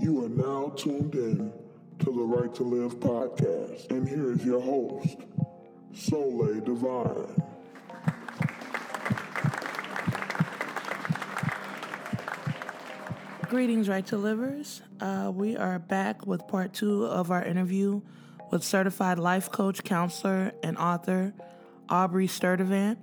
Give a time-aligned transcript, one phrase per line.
[0.00, 1.52] You are now tuned in
[1.98, 3.90] to the Right to Live podcast.
[3.90, 5.16] And here is your host,
[5.92, 7.42] Soleil Divine.
[13.48, 14.82] Greetings, Right to Livers.
[15.00, 18.00] Uh, we are back with part two of our interview
[18.52, 21.32] with certified life coach, counselor, and author
[21.88, 22.98] Aubrey Sturdivant.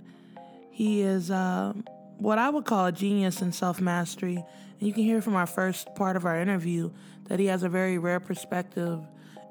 [0.72, 1.74] He is uh,
[2.18, 4.36] what I would call a genius in self mastery.
[4.36, 6.92] And you can hear from our first part of our interview
[7.26, 9.02] that he has a very rare perspective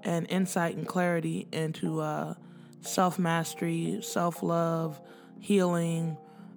[0.03, 2.35] and insight and clarity into uh,
[2.81, 5.01] self mastery, self love,
[5.41, 6.17] healing,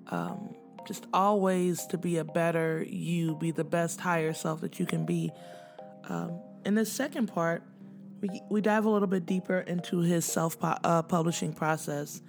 [0.10, 0.56] um,
[0.88, 5.06] just always to be a better you, be the best higher self that you can
[5.06, 5.32] be.
[6.10, 7.64] Um, in this second part,
[8.22, 12.22] we, we dive a little bit deeper into his self uh, publishing process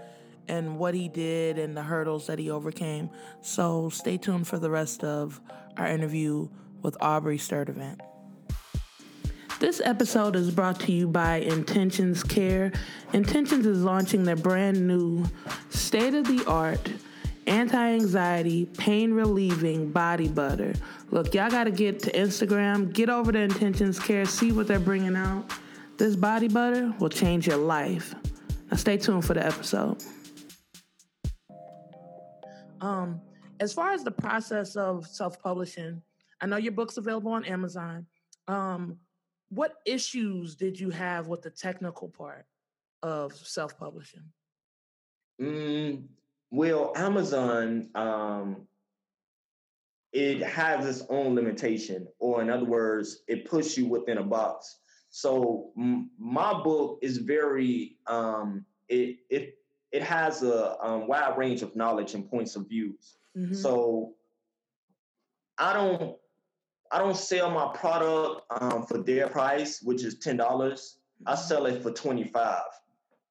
[0.49, 3.11] and what he did and the hurdles that he overcame.
[3.41, 5.41] So stay tuned for the rest of
[5.77, 6.49] our interview
[6.83, 8.01] with Aubrey Sturdivant.
[9.61, 12.73] This episode is brought to you by Intentions Care.
[13.13, 15.25] Intentions is launching their brand new
[15.71, 16.89] state of the art
[17.49, 20.75] anti anxiety, pain relieving body butter.
[21.11, 24.79] Look, y'all got to get to Instagram, get over to Intentions Care, see what they're
[24.79, 25.53] bringing out.
[25.97, 28.15] This body butter will change your life.
[28.71, 30.05] Now, stay tuned for the episode.
[32.81, 33.21] Um,
[33.61, 36.01] as far as the process of self-publishing,
[36.41, 38.07] I know your book's available on Amazon.
[38.47, 38.99] Um,
[39.51, 42.47] what issues did you have with the technical part
[43.03, 44.25] of self-publishing?
[45.41, 46.05] Mm,
[46.51, 48.67] well, Amazon, um,
[50.13, 54.79] it has its own limitation, or in other words, it puts you within a box.
[55.11, 59.58] So m- my book is very um, it it
[59.93, 63.17] it has a um, wide range of knowledge and points of views.
[63.37, 63.55] Mm-hmm.
[63.55, 64.15] So
[65.57, 66.17] I don't
[66.91, 70.99] I don't sell my product um, for their price, which is ten dollars.
[71.27, 71.43] I mm-hmm.
[71.43, 72.65] sell it for twenty five,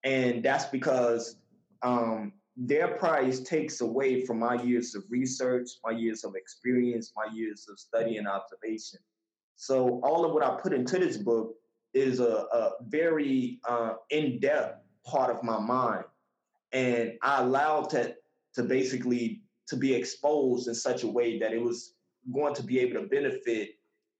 [0.04, 1.36] and that's because
[1.82, 7.32] um, their price takes away from my years of research, my years of experience, my
[7.32, 8.98] years of study and observation.
[9.54, 11.54] So all of what I put into this book
[11.94, 16.04] is a, a very uh, in depth part of my mind
[16.72, 18.14] and I allowed to
[18.54, 21.94] to basically to be exposed in such a way that it was
[22.32, 23.70] going to be able to benefit,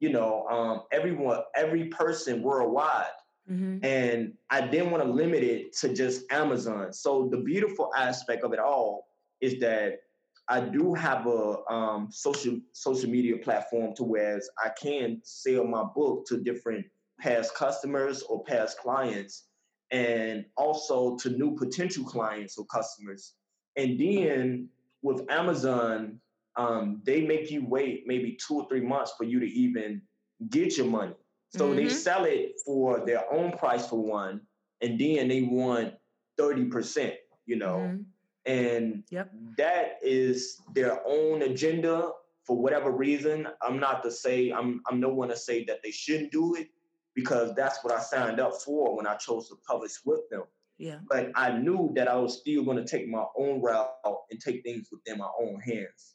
[0.00, 3.06] you know, um, everyone, every person worldwide.
[3.50, 3.84] Mm-hmm.
[3.84, 6.92] And I didn't want to limit it to just Amazon.
[6.92, 9.06] So the beautiful aspect of it all
[9.41, 10.00] is that
[10.48, 15.84] I do have a um, social social media platform to where I can sell my
[15.94, 16.86] book to different
[17.20, 19.44] past customers or past clients
[19.91, 23.34] and also to new potential clients or customers.
[23.76, 24.69] And then
[25.03, 26.21] with Amazon,
[26.56, 30.03] um, they make you wait maybe two or three months for you to even
[30.50, 31.15] get your money.
[31.50, 31.77] So mm-hmm.
[31.77, 34.43] they sell it for their own price for one,
[34.81, 35.94] and then they want
[36.38, 37.15] 30%,
[37.47, 37.77] you know.
[37.77, 38.03] Mm-hmm.
[38.47, 39.31] And yep.
[39.56, 42.10] that is their own agenda
[42.44, 43.47] for whatever reason.
[43.62, 46.69] I'm not to say I'm I'm no one to say that they shouldn't do it,
[47.18, 50.44] because that's what I signed up for when I chose to publish with them.
[50.78, 50.98] Yeah.
[51.08, 53.90] But I knew that I was still going to take my own route
[54.30, 56.14] and take things within my own hands.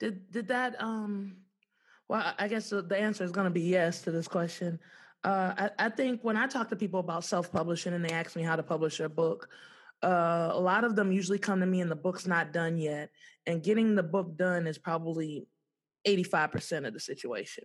[0.00, 1.36] Did did that um
[2.08, 4.78] well I guess the answer is going to be yes to this question.
[5.22, 8.42] Uh, I, I think when I talk to people about self-publishing and they ask me
[8.42, 9.48] how to publish a book,
[10.02, 13.10] uh, a lot of them usually come to me and the book's not done yet.
[13.46, 15.48] And getting the book done is probably
[16.06, 17.64] 85% of the situation.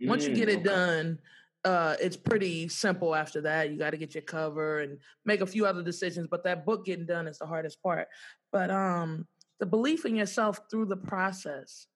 [0.00, 1.18] Once mm, you get it done,
[1.66, 3.70] uh, it's pretty simple after that.
[3.70, 6.84] You got to get your cover and make a few other decisions, but that book
[6.84, 8.06] getting done is the hardest part.
[8.52, 9.26] But um,
[9.58, 11.88] the belief in yourself through the process.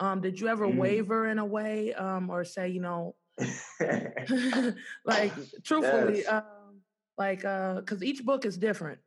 [0.00, 0.76] Um, did you ever mm.
[0.76, 3.14] waver in a way, um, or say, you know,
[5.04, 5.32] like
[5.62, 6.28] truthfully, yes.
[6.28, 6.80] um,
[7.16, 8.98] like because uh, each book is different.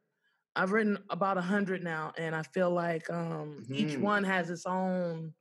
[0.56, 3.76] I've written about a hundred now, and I feel like um, mm-hmm.
[3.76, 5.34] each one has its own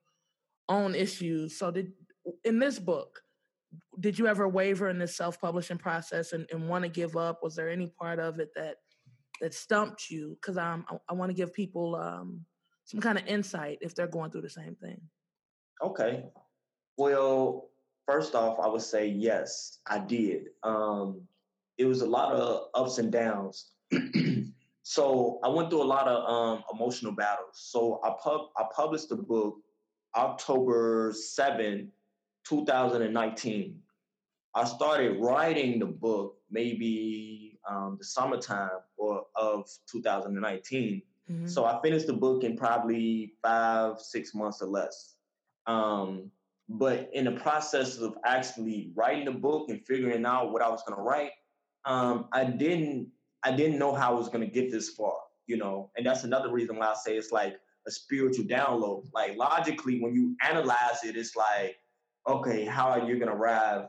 [0.69, 1.57] own issues.
[1.57, 1.93] So did
[2.43, 3.21] in this book,
[4.01, 7.41] did you ever waver in this self-publishing process and, and want to give up?
[7.43, 8.77] Was there any part of it that
[9.41, 10.37] that stumped you?
[10.41, 12.45] Because um, I, I want to give people um,
[12.85, 15.01] some kind of insight if they're going through the same thing.
[15.83, 16.25] Okay.
[16.97, 17.71] Well,
[18.07, 20.49] first off, I would say yes, I did.
[20.63, 21.23] Um,
[21.79, 23.73] it was a lot of ups and downs.
[24.83, 27.55] so I went through a lot of um, emotional battles.
[27.55, 29.57] So I pub I published the book
[30.17, 31.91] October 7,
[32.49, 33.81] 2019.
[34.55, 41.03] I started writing the book maybe um, the summertime or of 2019.
[41.31, 41.47] Mm-hmm.
[41.47, 45.17] So I finished the book in probably five, six months or less.
[45.67, 46.31] Um,
[46.69, 50.83] But in the process of actually writing the book and figuring out what I was
[50.87, 51.33] going to write,
[51.85, 53.09] um, I didn't
[53.43, 55.91] I didn't know how I was going to get this far, you know.
[55.97, 57.57] And that's another reason why I say it's like
[57.87, 59.05] a spiritual download.
[59.13, 61.77] Like logically, when you analyze it, it's like,
[62.27, 63.87] okay, how are you going to arrive?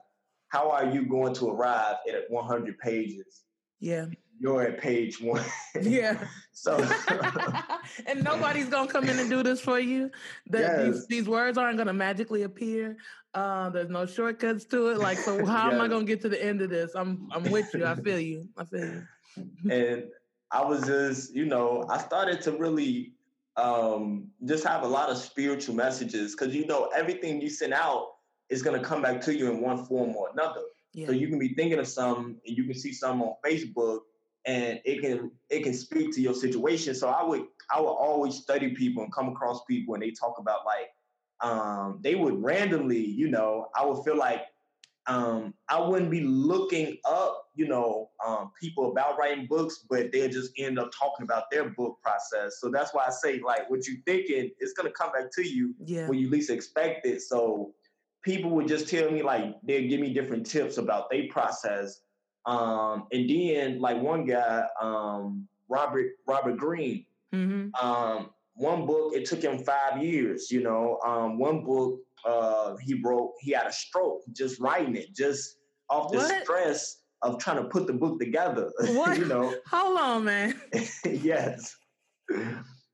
[0.50, 3.44] How are you going to arrive at 100 pages?
[3.80, 4.06] Yeah.
[4.40, 5.44] You're at page one.
[5.82, 6.18] Yeah.
[6.52, 6.78] so
[8.06, 10.12] and nobody's gonna come in and do this for you.
[10.50, 10.86] The, Yes.
[10.86, 12.98] these, these words aren't gonna magically appear.
[13.34, 14.98] Uh, there's no shortcuts to it.
[15.00, 16.96] Like, so how am I gonna get to the end of this?
[16.96, 17.86] I'm I'm with you.
[17.86, 18.48] I feel you.
[18.58, 19.72] I feel you.
[19.72, 20.04] and
[20.52, 23.14] I was just, you know, I started to really
[23.58, 28.15] um, just have a lot of spiritual messages because you know everything you send out
[28.50, 30.62] is gonna come back to you in one form or another.
[30.94, 31.08] Yeah.
[31.08, 34.00] So you can be thinking of something and you can see something on Facebook
[34.46, 36.96] and it can it can speak to your situation.
[36.96, 40.36] So I would I would always study people and come across people and they talk
[40.40, 40.90] about like
[41.42, 44.44] um they would randomly, you know, I would feel like
[45.08, 50.30] um I wouldn't be looking up, you know, um people about writing books, but they'll
[50.30, 52.60] just end up talking about their book process.
[52.62, 55.74] So that's why I say like what you're thinking it's gonna come back to you
[55.84, 56.08] yeah.
[56.08, 57.22] when you least expect it.
[57.22, 57.74] So
[58.26, 62.02] people would just tell me like they'd give me different tips about their process.
[62.46, 69.26] Um, and then like one guy, um, Robert Robert Greene, hmm um, one book it
[69.26, 70.52] took him five years.
[70.52, 75.14] You know, um, one book uh, he wrote he had a stroke just writing it,
[75.16, 75.58] just
[75.90, 76.44] off the What?
[76.44, 78.72] stress of trying to put the book together.
[78.88, 79.18] What?
[79.18, 80.60] you know, Hold on, man.
[81.06, 81.76] yes.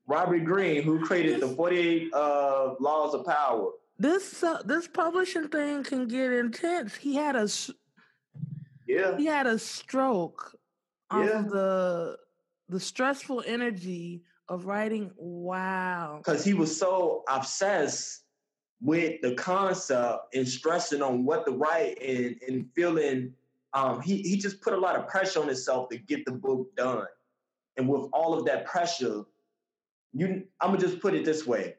[0.06, 3.70] Robert Greene, who created the 48 uh, Laws of Power.
[4.02, 6.96] This uh, this publishing thing can get intense.
[6.96, 7.48] He had a
[8.88, 9.16] Yeah.
[9.16, 10.58] he had a stroke
[11.08, 11.38] off Yeah.
[11.38, 12.18] of the
[12.68, 15.12] the stressful energy of writing.
[15.16, 16.18] Wow.
[16.18, 18.24] Because he was so obsessed
[18.80, 23.32] with the concept and stressing on what to write and, and feeling
[23.72, 26.74] um, he, he just put a lot of pressure on himself to get the book
[26.74, 27.06] done.
[27.76, 29.22] And with all of that pressure,
[30.12, 31.76] you I'm gonna just put it this way.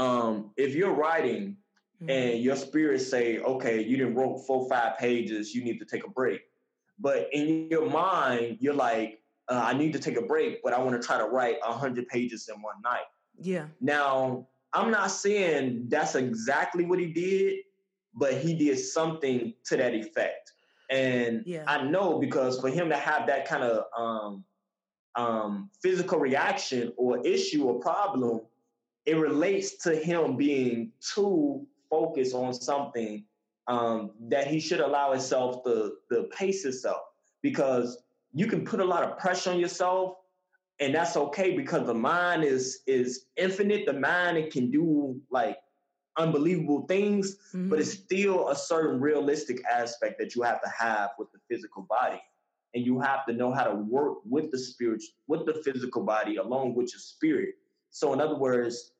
[0.00, 1.58] Um, if you're writing
[2.00, 2.10] Mhm.
[2.10, 6.04] and your spirit say, okay, you didn't wrote four, five pages, you need to take
[6.04, 6.40] a break.
[6.98, 10.78] But in your mind, you're like, uh, I need to take a break, but I
[10.78, 13.08] want to try to write a hundred pages in one night.
[13.38, 13.66] Yeah.
[13.80, 17.58] Now, I'm not saying that's exactly what he did,
[18.14, 20.52] but he did something to that effect.
[20.88, 21.64] And Yeah.
[21.66, 24.44] I know because for him to have that kind of um,
[25.16, 28.40] um, physical reaction or issue or problem,
[29.10, 33.24] it relates to him being too focused on something
[33.66, 37.02] um, that he should allow himself to, to pace himself.
[37.42, 40.14] Because you can put a lot of pressure on yourself
[40.78, 43.84] and that's okay because the mind is is infinite.
[43.84, 45.58] The mind it can do like
[46.16, 47.80] unbelievable things but Mhm.
[47.80, 52.20] it's still a certain realistic aspect that you have to have with the physical body.
[52.74, 56.36] And you have to know how to work with the spirit with the physical body
[56.36, 57.54] along with your spirit.
[57.90, 58.92] So in other words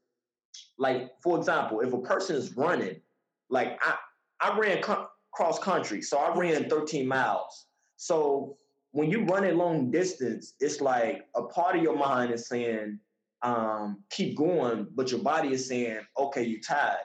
[0.78, 3.00] like for example if a person is running
[3.50, 3.94] like i
[4.40, 7.66] i ran co- cross country so i ran 13 miles.
[7.96, 8.56] So
[8.92, 12.98] when you run a long distance it's like a part of your mind is saying
[13.42, 16.98] um, keep going but your body is saying okay you're tired.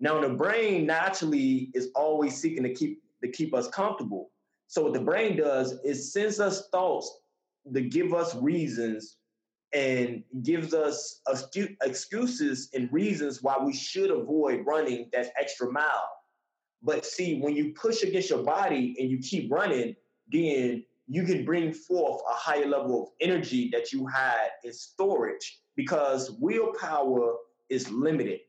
[0.00, 4.30] Now the brain naturally is always seeking to keep to keep us comfortable.
[4.66, 7.20] So what the brain does is sends us thoughts
[7.72, 9.16] to give us reasons
[9.74, 11.20] and gives us
[11.82, 16.08] excuses and reasons why we should avoid running that extra mile.
[16.82, 19.96] But see, when you push against your body and you keep running,
[20.30, 25.60] then you can bring forth a higher level of energy that you had in storage
[25.76, 27.34] because willpower
[27.68, 28.40] is limited,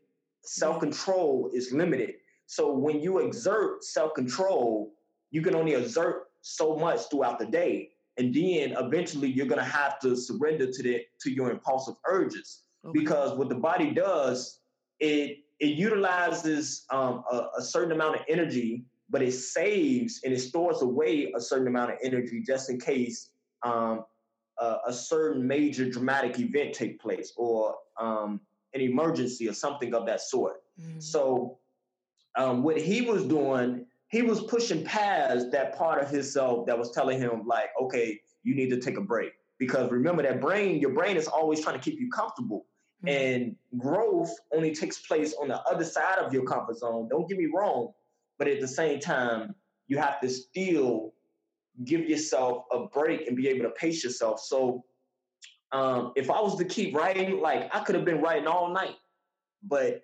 [0.41, 2.15] self control is limited.
[2.45, 4.93] So when you exert self control,
[5.31, 9.71] you can only exert so much throughout the day and then eventually you're going to
[9.81, 12.99] have to surrender to the to your impulsive urges Okay.
[12.99, 14.59] because what the body does
[14.99, 20.39] it it utilizes um, a, a certain amount of energy but it saves and it
[20.39, 23.31] stores away a certain amount of energy just in case
[23.63, 24.05] um,
[24.59, 28.39] a, a certain major dramatic event take place or um,
[28.75, 31.01] an emergency or something of that sort Mhm.
[31.01, 31.57] so
[32.37, 36.91] um, what he was doing, he was pushing past that part of himself that was
[36.91, 39.33] telling him, like, okay, you need to take a break.
[39.59, 42.65] Because remember that brain, your brain is always trying to keep you comfortable.
[43.03, 43.09] Mhm.
[43.09, 47.09] And growth only takes place on the other side of your comfort zone.
[47.09, 47.93] Don't get me wrong.
[48.37, 49.53] But at the same time,
[49.87, 51.13] you have to still
[51.83, 54.39] give yourself a break and be able to pace yourself.
[54.39, 54.85] So
[55.73, 58.95] um, if I was to keep writing, like I could have been writing all night.
[59.61, 60.03] But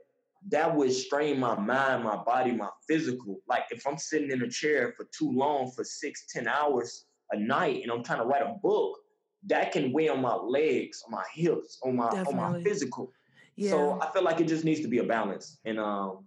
[0.50, 3.39] that would strain my mind, my body, my physical.
[3.48, 7.38] Like if I'm sitting in a chair for too long, for six, ten hours a
[7.38, 8.98] night, and I'm trying to write a book,
[9.48, 12.33] that can weigh on my legs, on my hips, on my Definitely.
[12.33, 13.12] on my physical.
[13.55, 13.71] Yeah.
[13.71, 15.60] So I feel like it just needs to be a balance.
[15.65, 16.25] And um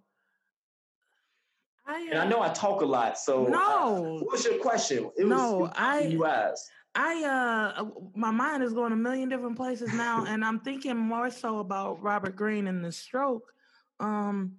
[1.86, 4.18] I, uh, and I know I talk a lot, so no.
[4.20, 5.10] Uh, what's your question?
[5.16, 6.70] It no, was, I you asked.
[6.94, 11.30] I uh my mind is going a million different places now, and I'm thinking more
[11.30, 13.52] so about Robert Greene and the stroke.
[14.00, 14.56] Um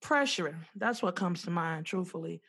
[0.00, 0.56] pressure.
[0.76, 2.40] That's what comes to mind, truthfully.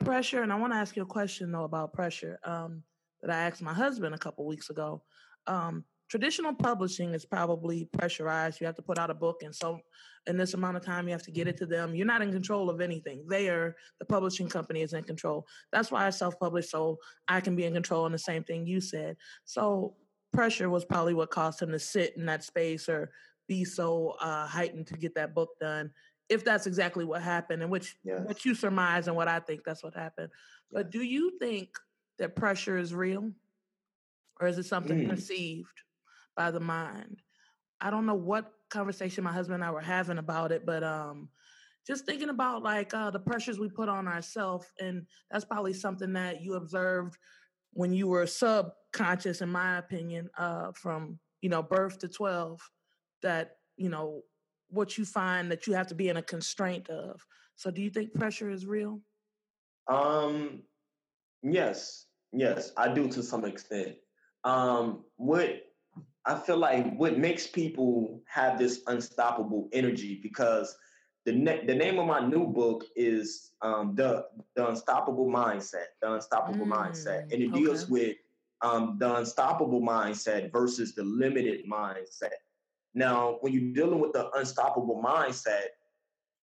[0.00, 2.38] Pressure, and I want to ask you a question though about pressure.
[2.44, 2.82] Um
[3.22, 5.02] that I asked my husband a couple weeks ago.
[5.46, 8.60] Um, traditional publishing is probably pressurized.
[8.60, 9.80] You have to put out a book, and so
[10.26, 11.94] in this amount of time, you have to get it to them.
[11.94, 13.24] You're not in control of anything.
[13.28, 15.46] They are the publishing company is in control.
[15.72, 18.06] That's why I self-publish so I can be in control.
[18.06, 19.16] And the same thing you said.
[19.44, 19.96] So
[20.32, 23.10] pressure was probably what caused him to sit in that space or
[23.48, 25.90] be so uh, heightened to get that book done.
[26.28, 28.20] If that's exactly what happened, and which yes.
[28.24, 30.28] what you surmise and what I think that's what happened.
[30.70, 31.70] But do you think
[32.18, 33.32] that pressure is real,
[34.40, 35.08] or is it something mm.
[35.08, 35.82] perceived?
[36.38, 37.20] by the mind.
[37.80, 41.28] I don't know what conversation my husband and I were having about it, but um,
[41.86, 46.12] just thinking about like uh, the pressures we put on ourselves, and that's probably something
[46.14, 47.18] that you observed
[47.72, 52.60] when you were subconscious, in my opinion, uh, from you know birth to twelve.
[53.22, 54.22] That you know
[54.70, 57.24] what you find that you have to be in a constraint of.
[57.56, 59.00] So, do you think pressure is real?
[59.88, 60.62] Um,
[61.42, 63.96] yes, yes, I do to some extent.
[64.44, 65.62] Um, what
[66.24, 70.76] I feel like what makes people have this unstoppable energy because
[71.24, 76.12] the ne- the name of my new book is um, the the unstoppable mindset, the
[76.12, 77.58] unstoppable mm, mindset, and it okay.
[77.58, 78.16] deals with
[78.60, 82.38] um, the unstoppable mindset versus the limited mindset.
[82.98, 85.68] Now, when you're dealing with the unstoppable mindset,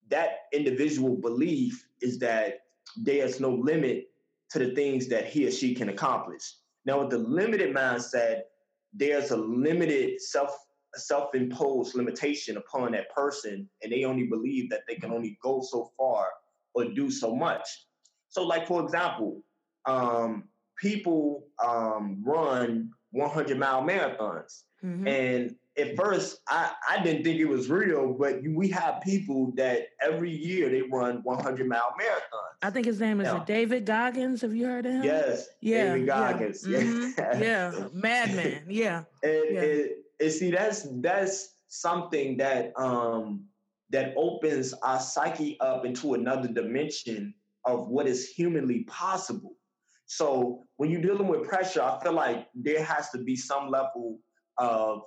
[0.09, 2.61] that individual belief is that
[2.95, 4.09] there's no limit
[4.51, 6.55] to the things that he or she can accomplish.
[6.85, 8.43] Now, with the limited mindset,
[8.93, 10.51] there's a limited self
[10.95, 15.91] self-imposed limitation upon that person and they only believe that they can only go so
[15.97, 16.29] far
[16.73, 17.67] or do so much
[18.29, 19.43] so like for example
[19.87, 20.45] um,
[20.81, 25.05] people um, run 100 mile marathons mm-hmm.
[25.05, 29.87] and at first I, I didn't think it was real, but we have people that
[30.01, 32.55] every year they run 100 mile marathons.
[32.61, 34.41] I think his name is David Goggins.
[34.41, 35.03] Have you heard of him?
[35.03, 35.47] Yes.
[35.61, 35.93] Yeah.
[35.93, 36.67] David Goggins.
[36.67, 36.79] Yeah.
[36.79, 37.41] Mm-hmm.
[37.41, 37.87] yeah.
[37.93, 38.63] Madman.
[38.69, 39.03] Yeah.
[39.23, 39.83] And, yeah.
[40.19, 43.45] And see, that's that's something that um
[43.89, 47.33] that opens our psyche up into another dimension
[47.65, 49.55] of what is humanly possible.
[50.07, 54.19] So when you're dealing with pressure, I feel like there has to be some level
[54.57, 55.01] of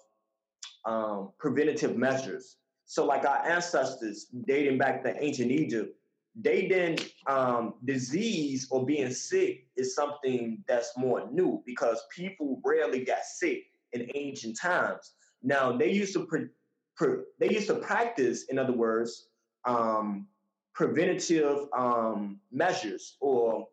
[0.84, 2.56] um, preventative measures.
[2.86, 5.94] So, like our ancestors dating back to ancient Egypt,
[6.40, 13.04] they didn't um, disease or being sick is something that's more new because people rarely
[13.04, 15.12] got sick in ancient times.
[15.42, 16.48] Now they used to pre-
[16.96, 19.28] pre- they used to practice, in other words,
[19.64, 20.28] um,
[20.74, 23.66] preventative um, measures or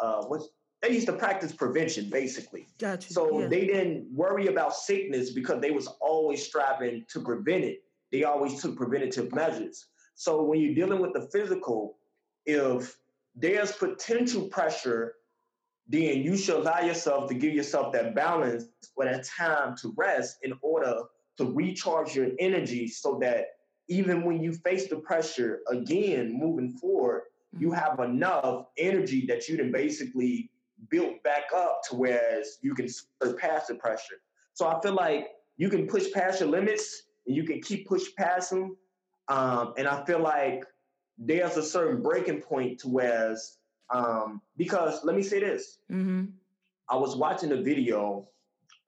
[0.00, 0.48] uh, what's
[0.82, 2.66] they used to practice prevention basically.
[2.78, 3.12] Gotcha.
[3.12, 3.46] So yeah.
[3.48, 7.82] they didn't worry about sickness because they was always striving to prevent it.
[8.12, 9.86] They always took preventative measures.
[10.14, 11.98] So when you're dealing with the physical,
[12.44, 12.96] if
[13.34, 15.14] there's potential pressure,
[15.88, 18.64] then you should allow yourself to give yourself that balance
[18.96, 21.02] or that time to rest in order
[21.36, 23.46] to recharge your energy so that
[23.88, 27.22] even when you face the pressure again moving forward,
[27.56, 27.78] you mm-hmm.
[27.78, 30.50] have enough energy that you can basically
[30.90, 32.88] built back up to whereas you can
[33.22, 34.16] surpass the pressure.
[34.54, 38.04] So I feel like you can push past your limits and you can keep push
[38.16, 38.76] past them.
[39.28, 40.64] Um, and I feel like
[41.18, 43.58] there's a certain breaking point to whereas
[43.90, 45.78] um, because let me say this.
[45.90, 46.26] Mm-hmm.
[46.88, 48.28] I was watching a video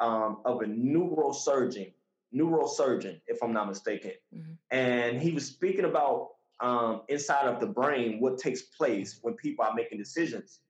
[0.00, 1.92] um, of a neurosurgeon,
[2.34, 4.52] neurosurgeon, if I'm not mistaken, mm-hmm.
[4.70, 9.64] and he was speaking about um, inside of the brain what takes place when people
[9.64, 10.60] are making decisions.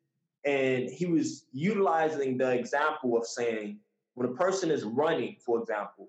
[0.44, 3.78] And he was utilizing the example of saying,
[4.14, 6.08] when a person is running, for example,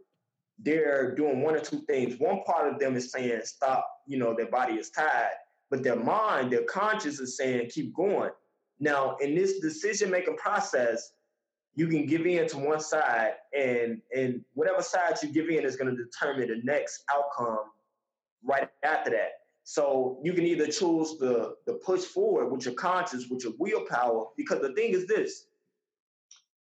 [0.58, 2.20] they're doing one or two things.
[2.20, 5.32] One part of them is saying, stop, you know, their body is tired.
[5.70, 8.32] But their mind, their conscience is saying, keep going.
[8.80, 11.12] Now, in this decision making process,
[11.76, 15.76] you can give in to one side, and and whatever side you give in is
[15.76, 17.66] going to determine the next outcome
[18.44, 19.32] right after that.
[19.70, 24.26] So you can either choose the, the push forward with your conscious, with your willpower,
[24.36, 25.46] because the thing is this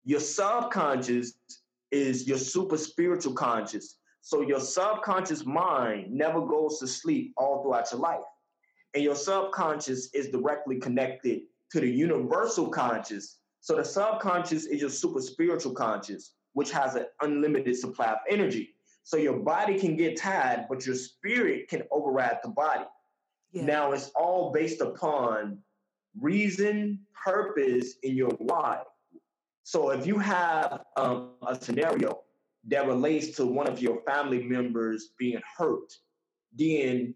[0.03, 1.33] your subconscious
[1.91, 3.97] is your super spiritual conscious.
[4.21, 8.25] So your subconscious mind never goes to sleep all throughout your life.
[8.95, 11.41] And your subconscious is directly connected
[11.73, 13.37] to the universal conscious.
[13.59, 18.73] So the subconscious is your super spiritual conscious, which has an unlimited supply of energy.
[19.07, 22.83] So your body can get tired, but your spirit can override the body.
[23.53, 23.63] Yeah.
[23.63, 25.59] Now it's all based upon
[26.19, 28.81] reason, purpose, and your why.
[29.63, 32.19] So if you have um, a scenario
[32.65, 35.89] that relates to one of your family members being hurt,
[36.53, 37.15] then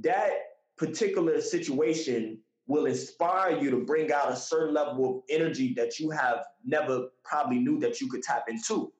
[0.00, 0.32] that
[0.76, 6.10] particular situation will inspire you to bring out a certain level of energy that you
[6.10, 8.92] have never probably knew that you could tap into.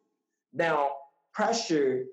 [0.53, 0.91] Now,
[1.33, 2.05] pressure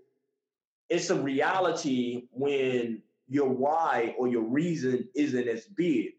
[0.90, 6.12] is a reality when your why or your reason isn't as big.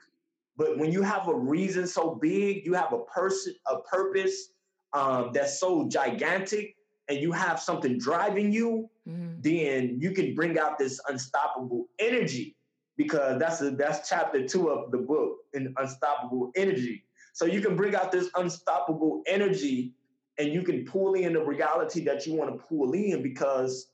[0.57, 4.51] But when you have a reason so big, you have a person, a purpose
[4.93, 6.77] um, that's so gigantic,
[7.09, 9.41] and you have something driving you, mm-hmm.
[9.41, 12.57] then you can bring out this unstoppable energy
[12.97, 17.05] because that's a, that's chapter two of the book in unstoppable energy.
[17.33, 19.95] So you can bring out this unstoppable energy
[20.39, 23.87] and you can pull in the reality that you want to pull in because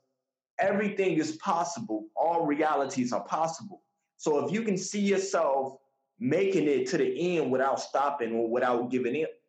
[0.58, 2.06] everything is possible.
[2.16, 3.82] All realities are possible.
[4.16, 5.76] So if you can see yourself
[6.18, 9.40] making it to the end without stopping or without giving it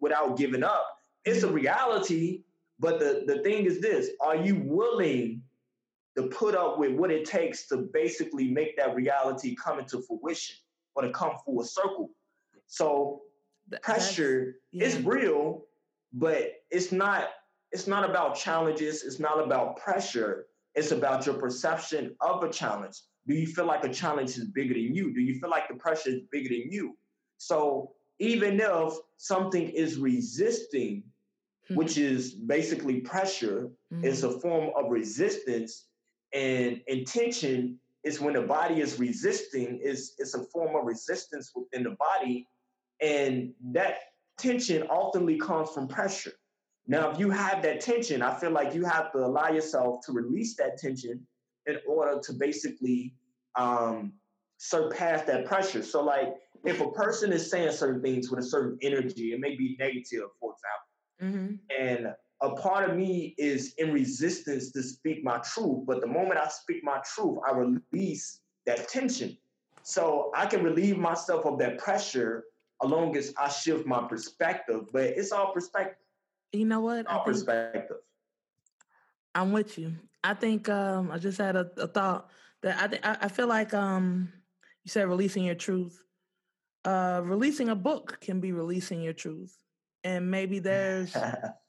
[0.00, 0.86] without giving up,
[1.24, 2.42] it's a reality
[2.82, 5.40] but the, the thing is this are you willing
[6.16, 10.56] to put up with what it takes to basically make that reality come into fruition
[10.96, 12.10] or to come full circle?
[12.66, 13.22] So
[13.82, 14.86] pressure yeah.
[14.86, 15.62] is real,
[16.12, 17.28] but it's not
[17.70, 22.96] it's not about challenges, it's not about pressure, it's about your perception of a challenge.
[23.26, 25.12] Do you feel like a challenge is bigger than you?
[25.12, 26.96] Do you feel like the pressure is bigger than you?
[27.38, 31.04] So even if something is resisting
[31.64, 31.78] mm-hmm.
[31.78, 34.04] which is basically pressure, mm-hmm.
[34.04, 35.86] is a form of resistance,
[36.32, 41.84] and intention is when the body is resisting, is it's a form of resistance within
[41.84, 42.48] the body,
[43.00, 43.96] and that
[44.38, 46.32] tension ultimately comes from pressure.
[46.86, 50.12] Now, if you have that tension, I feel like you have to allow yourself to
[50.12, 51.26] release that tension
[51.66, 53.14] in order to basically
[53.54, 54.12] um,
[54.58, 55.82] surpass that pressure.
[55.82, 59.56] So, like, if a person is saying certain things with a certain energy, it may
[59.56, 60.92] be negative, for example,
[61.22, 61.54] Mm-hmm.
[61.78, 62.08] And
[62.40, 65.86] a part of me is in resistance to speak my truth.
[65.86, 69.36] But the moment I speak my truth, I release that tension.
[69.82, 72.44] So I can relieve myself of that pressure
[72.82, 74.86] as long as I shift my perspective.
[74.92, 76.01] But it's all perspective.
[76.52, 77.06] You know what?
[77.06, 77.96] All perspective.
[79.34, 79.94] I'm with you.
[80.22, 82.30] I think um, I just had a, a thought
[82.62, 84.32] that I, th- I feel like um,
[84.84, 85.98] you said releasing your truth.
[86.84, 89.56] Uh, releasing a book can be releasing your truth
[90.04, 91.16] and maybe there's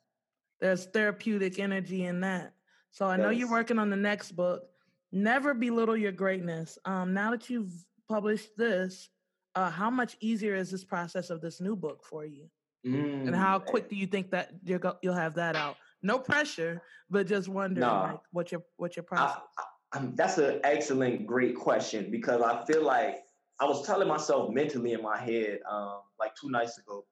[0.61, 2.53] there's therapeutic energy in that.
[2.91, 4.63] So I know you're working on the next book.
[5.11, 6.77] Never belittle your greatness.
[6.85, 7.73] Um, now that you've
[8.07, 9.09] published this,
[9.55, 12.49] uh, how much easier is this process of this new book for you?
[12.85, 13.27] Mm.
[13.27, 15.77] And how quick do you think that you will have that out?
[16.01, 19.37] No pressure, but just wondering nah, like what your what your process.
[19.93, 23.23] I, I, that's an excellent, great question because I feel like
[23.59, 27.05] I was telling myself mentally in my head um, like two nights ago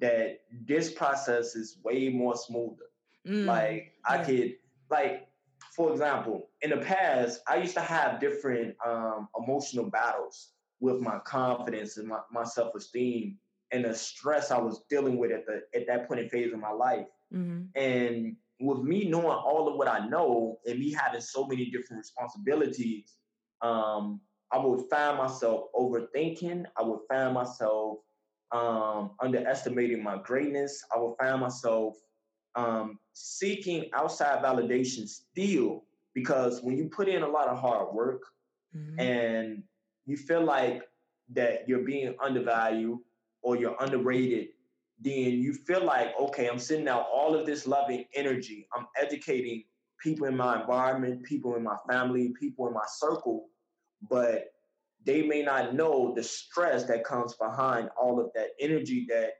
[0.00, 2.86] that this process is way more smoother.
[3.28, 4.20] Mm, like yeah.
[4.20, 4.54] I could
[4.90, 5.28] like
[5.70, 11.18] for example, in the past, I used to have different um, emotional battles with my
[11.20, 13.38] confidence and my, my self-esteem
[13.72, 16.60] and the stress I was dealing with at the at that point in phase of
[16.60, 17.06] my life.
[17.34, 17.62] Mm-hmm.
[17.74, 22.00] And with me knowing all of what I know and me having so many different
[22.00, 23.14] responsibilities,
[23.62, 24.20] um,
[24.52, 26.64] I would find myself overthinking.
[26.76, 27.98] I would find myself
[28.52, 30.84] um, underestimating my greatness.
[30.94, 31.96] I would find myself
[32.54, 38.22] um, seeking outside validation still because when you put in a lot of hard work
[38.76, 39.00] mm-hmm.
[39.00, 39.62] and
[40.04, 40.82] you feel like
[41.30, 42.98] that you're being undervalued
[43.42, 44.48] or you're underrated,
[45.00, 48.68] then you feel like, okay, I'm sending out all of this loving energy.
[48.74, 49.64] I'm educating
[50.02, 53.48] people in my environment, people in my family, people in my circle,
[54.08, 54.52] but
[55.04, 59.34] they may not know the stress that comes behind all of that energy that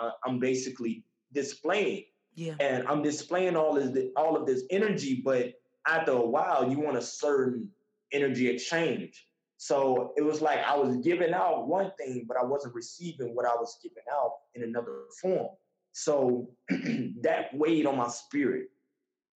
[0.00, 2.04] uh, I'm basically displaying.
[2.34, 2.54] Yeah.
[2.58, 5.54] And I'm displaying all of this, all of this energy, but
[5.86, 7.70] after a while, you want a certain
[8.12, 9.26] energy exchange.
[9.56, 13.46] So it was like I was giving out one thing, but I wasn't receiving what
[13.46, 15.48] I was giving out in another form.
[15.92, 18.68] So that weighed on my spirit.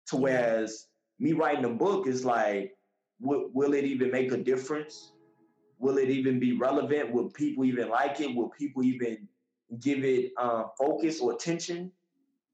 [0.08, 0.88] To whereas
[1.20, 2.78] me writing a book is like,
[3.20, 5.12] will, will it even make a difference?
[5.80, 7.12] Will it even be relevant?
[7.12, 8.34] Will people even like it?
[8.34, 9.28] Will people even
[9.82, 11.92] give it uh, focus or attention?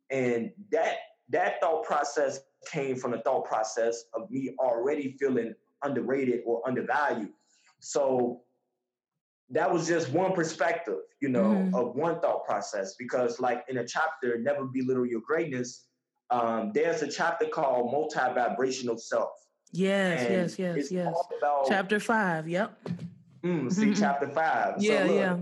[0.09, 0.95] And that
[1.29, 7.29] that thought process came from the thought process of me already feeling underrated or undervalued.
[7.81, 8.41] So
[9.49, 11.75] that was just one perspective, you know, mm-hmm.
[11.75, 12.95] of one thought process.
[12.95, 15.87] Because, like in a chapter, Never Belittle Your Greatness,
[16.29, 19.31] um, there's a chapter called Multi Vibrational Self.
[19.73, 21.13] Yes, and yes, yes, yes.
[21.37, 22.77] About, chapter five, yep.
[23.43, 23.93] Mm, see, mm-hmm.
[23.93, 24.75] chapter five.
[24.79, 25.37] Yeah, so look, yeah.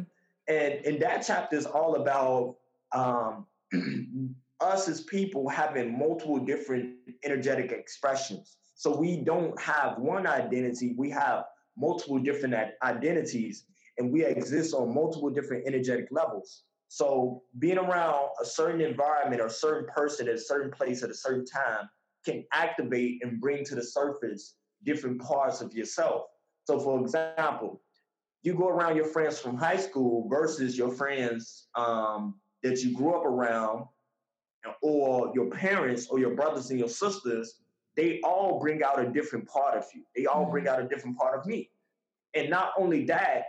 [0.48, 2.56] And, and that chapter is all about
[2.92, 3.46] um,
[4.62, 8.58] us as people having multiple different energetic expressions.
[8.76, 11.44] So we don't have one identity, we have
[11.80, 13.66] multiple different identities,
[13.98, 16.64] and we exist on multiple different energetic levels.
[16.90, 21.10] So being around a certain environment or a certain person at a certain place at
[21.10, 21.90] a certain time
[22.26, 26.24] can activate and bring to the surface different parts of yourself.
[26.66, 27.82] So, for example,
[28.42, 33.14] you go around your friends from high school versus your friends um, that you grew
[33.16, 33.86] up around,
[34.82, 37.62] or your parents, or your brothers and your sisters,
[37.96, 40.04] they all bring out a different part of you.
[40.16, 40.74] They all bring mm-hmm.
[40.76, 41.70] out a different part of me.
[42.34, 43.44] And not only that,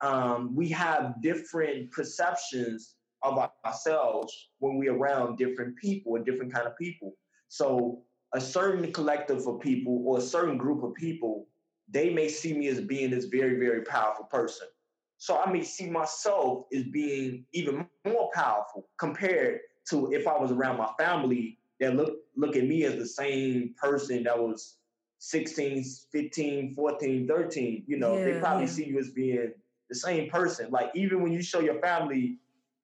[0.00, 6.66] um, we have different perceptions of ourselves when we're around different people and different kind
[6.66, 7.14] of people.
[7.48, 8.02] So
[8.34, 11.46] a certain collective of people or a certain group of people,
[11.88, 14.68] they may see me as being this very, very powerful person.
[15.16, 20.52] So I may see myself as being even more powerful compared to if I was
[20.52, 24.76] around my family that look look at me as the same person that was
[25.18, 27.84] 16, 15, 14, 13.
[27.86, 28.70] You know, yeah, they probably yeah.
[28.70, 29.52] see you as being
[29.88, 30.70] the same person.
[30.70, 32.38] Like even when you show your family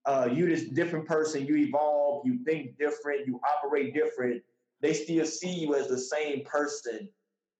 [0.06, 4.42] uh, you this different person, you evolve, you think different, you operate different
[4.84, 7.08] they still see you as the same person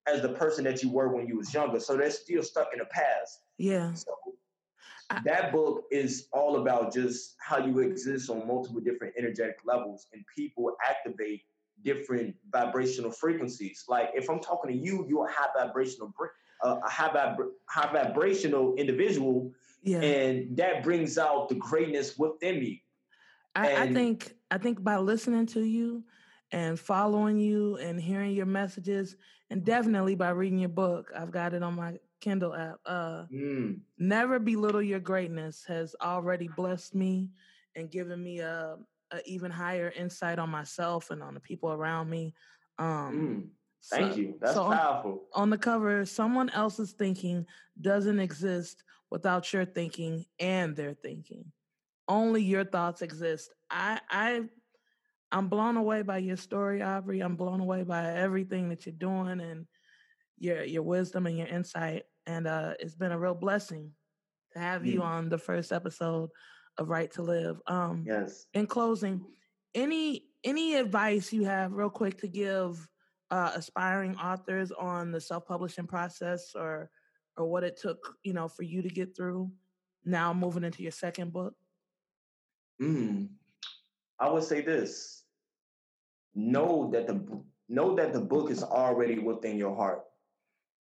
[0.06, 1.80] as the person that you were when you was younger.
[1.80, 3.40] So they're still stuck in the past.
[3.56, 3.94] Yeah.
[3.94, 4.12] So
[5.24, 10.24] that book is all about just how you exist on multiple different energetic levels and
[10.34, 11.42] people activate
[11.82, 13.84] different vibrational frequencies.
[13.88, 16.12] Like if I'm talking to you, you're a high vibrational,
[16.62, 20.00] uh, a high, vib- high vibrational individual, yeah.
[20.00, 22.82] and that brings out the greatness within me.
[23.54, 26.04] I, I think I think by listening to you,
[26.54, 29.16] and following you and hearing your messages,
[29.50, 31.10] and definitely by reading your book.
[31.16, 32.76] I've got it on my Kindle app.
[32.86, 33.78] Uh, mm.
[33.98, 37.28] Never belittle your greatness has already blessed me
[37.76, 38.76] and given me a,
[39.10, 42.34] a, even higher insight on myself and on the people around me.
[42.78, 43.48] Um, mm.
[43.90, 44.34] Thank so, you.
[44.40, 45.24] That's so powerful.
[45.34, 47.44] On, on the cover, someone else's thinking
[47.78, 51.44] doesn't exist without your thinking and their thinking.
[52.08, 53.50] Only your thoughts exist.
[53.70, 54.42] I I
[55.30, 57.20] I'm blown away by your story, Aubrey.
[57.20, 59.66] I'm blown away by everything that you're doing and
[60.38, 62.04] your your wisdom and your insight.
[62.26, 63.90] And uh, it's been a real blessing
[64.52, 66.30] to have you on the first episode
[66.78, 67.60] of Right to Live.
[67.66, 68.46] Um, yes.
[68.54, 69.24] In closing,
[69.74, 72.86] any any advice you have, real quick, to give
[73.30, 76.90] uh, aspiring authors on the self publishing process or
[77.36, 79.50] or what it took, you know, for you to get through.
[80.04, 81.54] Now moving into your second book.
[82.80, 83.28] Mm.
[84.18, 85.24] I would say this
[86.34, 90.02] know that the know that the book is already within your heart.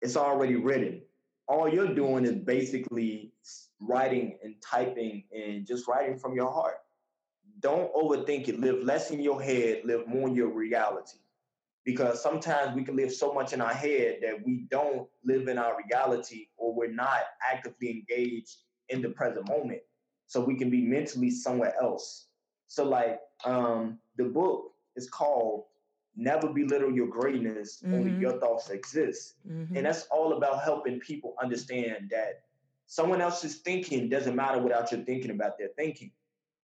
[0.01, 1.01] It's already written.
[1.47, 3.32] All you're doing is basically
[3.79, 6.77] writing and typing and just writing from your heart.
[7.60, 8.60] Don't overthink it.
[8.60, 11.17] Live less in your head, live more in your reality.
[11.86, 15.58] Because sometimes we can live so much in our head that we don't live in
[15.58, 17.19] our reality or we're not
[17.51, 19.82] actively engaged in the present moment.
[20.27, 22.27] So we can be mentally somewhere else.
[22.67, 25.65] So, like um, the book, is called
[26.15, 27.95] Never Belittle Your Greatness, mm-hmm.
[27.95, 29.36] only your thoughts exist.
[29.49, 29.76] Mm-hmm.
[29.76, 32.43] And that's all about helping people understand that
[32.86, 36.12] someone else's thinking doesn't matter without your thinking about their thinking.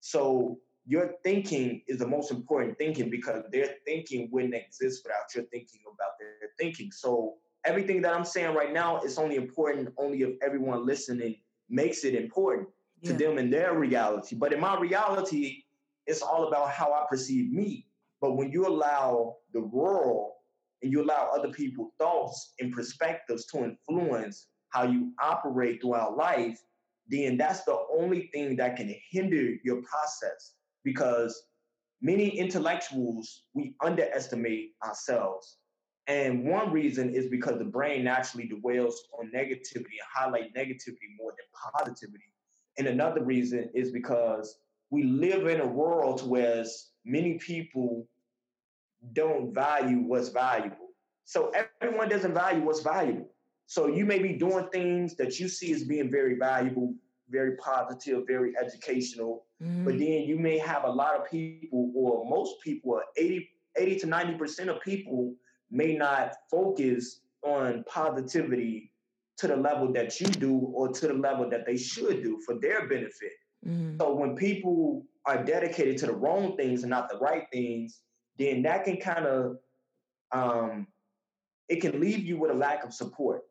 [0.01, 5.45] So your thinking is the most important thinking because their thinking wouldn't exist without your
[5.45, 6.91] thinking about their thinking.
[6.91, 7.35] So
[7.65, 11.35] everything that I'm saying right now is only important only if everyone listening
[11.69, 12.69] makes it important
[13.01, 13.11] yeah.
[13.11, 14.35] to them in their reality.
[14.35, 15.63] But in my reality,
[16.07, 17.85] it's all about how I perceive me.
[18.21, 20.31] But when you allow the world
[20.81, 26.59] and you allow other people's thoughts and perspectives to influence how you operate throughout life,
[27.07, 30.53] then that's the only thing that can hinder your process.
[30.83, 31.43] Because
[32.01, 35.57] many intellectuals we underestimate ourselves.
[36.07, 41.31] And one reason is because the brain naturally dwells on negativity and highlight negativity more
[41.31, 42.23] than positivity.
[42.77, 44.55] And another reason is because
[44.89, 46.65] we live in a world where
[47.05, 48.07] many people
[49.13, 50.89] don't value what's valuable.
[51.25, 53.29] So everyone doesn't value what's valuable.
[53.67, 56.95] So you may be doing things that you see as being very valuable,
[57.29, 59.85] very positive, very educational, mm-hmm.
[59.85, 63.47] but then you may have a lot of people, or most people, 80
[63.77, 65.33] 80 to 90% of people
[65.71, 68.91] may not focus on positivity
[69.37, 72.55] to the level that you do or to the level that they should do for
[72.55, 73.31] their benefit.
[73.67, 73.97] Mm-hmm.
[73.99, 78.01] So when people are dedicated to the wrong things and not the right things,
[78.37, 79.57] then that can kind of
[80.31, 80.87] um,
[81.67, 83.43] it can leave you with a lack of support.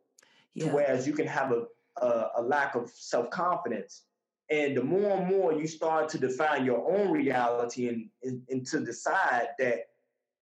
[0.55, 0.73] Yeah.
[0.73, 1.64] Whereas you can have a,
[2.05, 4.03] a, a lack of self confidence.
[4.51, 8.66] And the more and more you start to define your own reality and, and, and
[8.68, 9.81] to decide that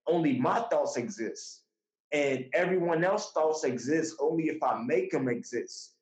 [0.07, 1.63] only my thoughts exist
[2.13, 5.96] and everyone else's thoughts exist only if I make them exist.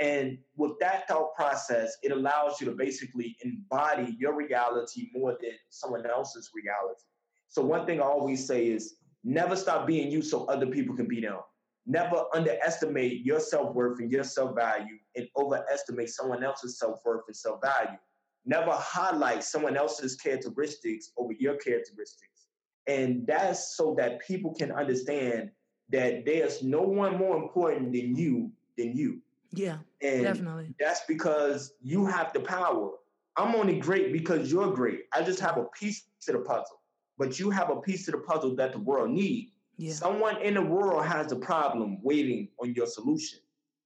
[0.00, 5.52] And with that thought process, it allows you to basically embody your reality more than
[5.68, 7.04] someone else's reality.
[7.48, 11.06] So, one thing I always say is never stop being you so other people can
[11.06, 11.40] be them.
[11.86, 17.24] Never underestimate your self worth and your self value and overestimate someone else's self worth
[17.26, 17.98] and self value.
[18.46, 22.46] Never highlight someone else's characteristics over your characteristics.
[22.86, 25.50] And that's so that people can understand
[25.90, 29.20] that there's no one more important than you than you.
[29.52, 30.74] Yeah, and definitely.
[30.78, 32.92] That's because you have the power.
[33.36, 35.02] I'm only great because you're great.
[35.12, 36.80] I just have a piece to the puzzle,
[37.18, 39.52] but you have a piece to the puzzle that the world needs.
[39.76, 39.92] Yeah.
[39.92, 43.38] Someone in the world has a problem waiting on your solution.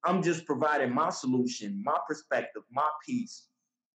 [0.04, 3.44] I'm just providing my solution, my perspective, my piece.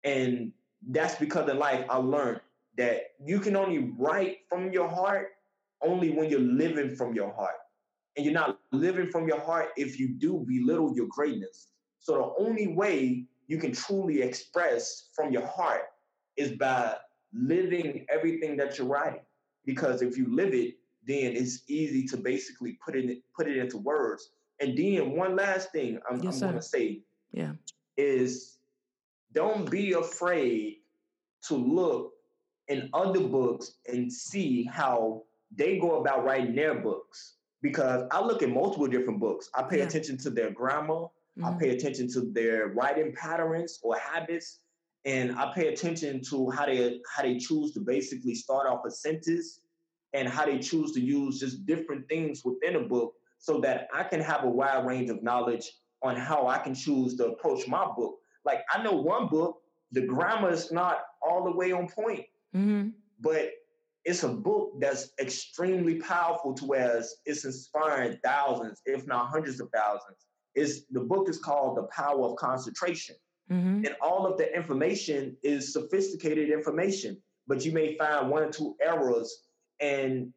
[0.02, 0.52] And
[0.88, 2.40] that's because in life I learned
[2.78, 5.28] that you can only write from your heart
[5.82, 7.56] only when you're living from your heart.
[8.16, 11.68] And you're not living from your heart if you do belittle your greatness.
[12.00, 15.82] So the only way you can truly express from your heart
[16.36, 16.96] is by
[17.32, 19.20] living everything that you're writing.
[19.64, 20.74] Because if you live it,
[21.06, 24.30] then it's easy to basically put it put it into words.
[24.60, 27.00] And then one last thing I'm, yes, I'm gonna say
[27.32, 27.52] yeah.
[27.96, 28.58] is
[29.32, 30.78] don't be afraid
[31.48, 32.12] to look
[32.68, 35.22] in other books and see how
[35.56, 39.50] they go about writing their books because I look at multiple different books.
[39.54, 39.84] I pay yeah.
[39.84, 41.44] attention to their grammar, mm-hmm.
[41.44, 44.60] I pay attention to their writing patterns or habits,
[45.04, 48.90] and I pay attention to how they how they choose to basically start off a
[48.90, 49.60] sentence
[50.12, 54.02] and how they choose to use just different things within a book so that I
[54.02, 55.70] can have a wide range of knowledge
[56.02, 58.16] on how I can choose to approach my book.
[58.44, 62.88] Like I know one book, the grammar is not all the way on point, mm-hmm.
[63.20, 63.50] but
[64.04, 69.68] it's a book that's extremely powerful to where it's inspiring thousands, if not hundreds of
[69.74, 70.26] thousands.
[70.54, 73.16] It's, the book is called The Power of Concentration.
[73.50, 73.84] Mm-hmm.
[73.84, 78.76] And all of the information is sophisticated information, but you may find one or two
[78.80, 79.42] errors.
[79.80, 80.32] And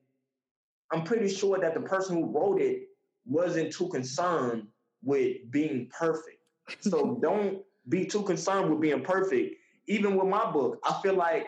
[0.91, 2.89] I'm pretty sure that the person who wrote it
[3.26, 4.67] wasn't too concerned
[5.04, 6.38] with being perfect.
[6.82, 9.56] So don't be too concerned with being perfect.
[9.88, 11.47] Even with my book, I feel like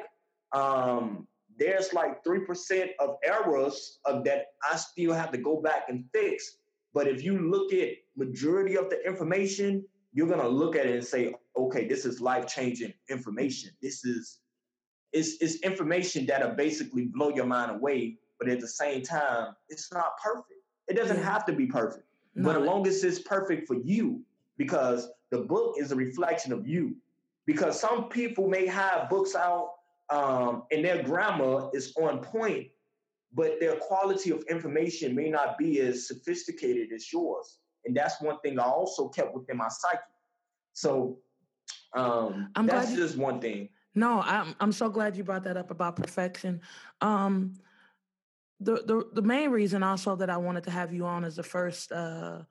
[0.51, 6.05] um, there's like 3% of errors of that I still have to go back and
[6.13, 6.57] fix.
[6.93, 11.05] But if you look at majority of the information, you're gonna look at it and
[11.05, 13.71] say, okay, this is life-changing information.
[13.81, 14.39] This is
[15.13, 19.91] it's, it's information that'll basically blow your mind away, but at the same time, it's
[19.93, 20.59] not perfect.
[20.89, 22.05] It doesn't have to be perfect.
[22.35, 22.49] No.
[22.49, 24.21] But as long as it's perfect for you,
[24.57, 26.95] because the book is a reflection of you.
[27.45, 29.74] Because some people may have books out
[30.09, 32.67] um, and their grammar is on point,
[33.33, 37.57] but their quality of information may not be as sophisticated as yours.
[37.85, 39.99] And that's one thing I also kept within my psyche.
[40.73, 41.19] So
[41.95, 43.69] um, I'm that's you, just one thing.
[43.93, 46.61] No, I'm I'm so glad you brought that up about perfection.
[47.01, 47.53] Um,
[48.59, 51.43] the the the main reason also that I wanted to have you on as the
[51.43, 52.41] first uh,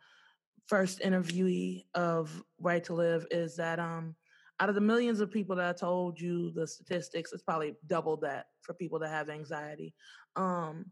[0.67, 4.15] first interviewee of Right to Live is that um,
[4.61, 8.17] out of the millions of people that I told you the statistics, it's probably double
[8.19, 9.95] that for people that have anxiety.
[10.37, 10.87] Um,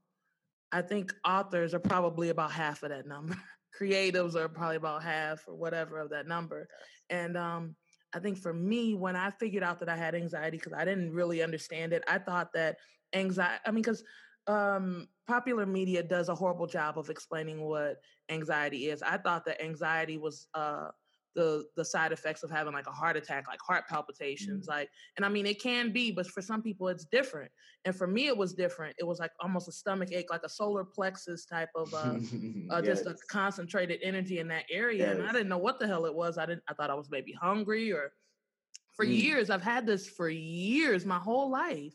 [0.73, 3.37] I think authors are probably about half of that number.
[3.81, 6.69] Creatives are probably about half or whatever of that number.
[7.09, 7.77] And um,
[8.15, 11.13] I think for me, when I figured out that I had anxiety, because I didn't
[11.13, 12.77] really understand it, I thought that
[13.15, 14.03] anxiety, I mean, because
[14.47, 17.99] um, popular media does a horrible job of explaining what
[18.29, 19.03] anxiety is.
[19.03, 20.89] I thought that anxiety was uh,
[21.35, 24.89] the the side effects of having like a heart attack like heart palpitations mm like
[25.17, 27.51] and i mean it can be but for some people it's different
[27.85, 30.49] and for me it was different it was like almost a stomach ache like a
[30.49, 31.99] solar plexus type of uh,
[32.71, 32.85] uh yes.
[32.85, 35.19] just a concentrated energy in that area yes.
[35.19, 37.11] and i didn't know what the hell it was i didn't i thought i was
[37.11, 38.13] maybe hungry or
[38.95, 39.21] for mm.
[39.21, 41.95] years i've had this for years my whole life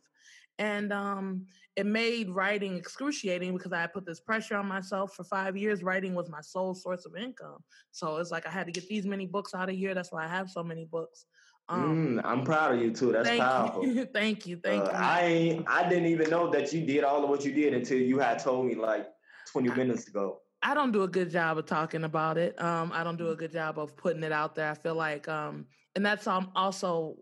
[0.59, 5.55] and um, it made writing excruciating because I put this pressure on myself for five
[5.55, 5.83] years.
[5.83, 7.57] Writing was my sole source of income,
[7.91, 9.93] so it's like I had to get these many books out of here.
[9.93, 11.25] That's why I have so many books.
[11.69, 13.11] Um, mm, I'm proud of you too.
[13.11, 13.85] That's thank powerful.
[13.85, 14.05] You.
[14.13, 14.57] thank you.
[14.63, 14.91] Thank uh, you.
[14.93, 18.19] I I didn't even know that you did all of what you did until you
[18.19, 19.07] had told me like
[19.51, 20.39] 20 minutes ago.
[20.63, 22.59] I don't do a good job of talking about it.
[22.61, 24.69] Um, I don't do a good job of putting it out there.
[24.69, 25.65] I feel like, um,
[25.95, 27.15] and that's um, also